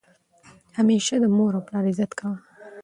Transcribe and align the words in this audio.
همیشه 0.77 1.13
د 1.23 1.25
مور 1.35 1.51
او 1.57 1.63
پلار 1.67 1.85
عزت 1.91 2.11
کوه! 2.19 2.35